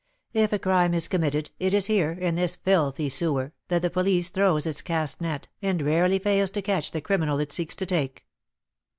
If 0.33 0.51
a 0.51 0.57
crime 0.57 0.95
is 0.95 1.07
committed, 1.07 1.51
it 1.59 1.75
is 1.75 1.85
here, 1.85 2.11
in 2.11 2.33
this 2.33 2.55
filthy 2.55 3.07
sewer, 3.07 3.53
that 3.67 3.83
the 3.83 3.91
police 3.91 4.31
throws 4.31 4.65
its 4.65 4.81
cast 4.81 5.21
net, 5.21 5.47
and 5.61 5.79
rarely 5.83 6.17
fails 6.17 6.49
to 6.57 6.63
catch 6.63 6.89
the 6.89 7.01
criminals 7.01 7.41
it 7.41 7.51
seeks 7.51 7.75
to 7.75 7.85
take. 7.85 8.25